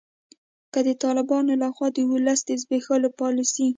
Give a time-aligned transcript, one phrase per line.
[0.73, 3.67] که د طالبانو لخوا د ولس د زبیښولو پالسي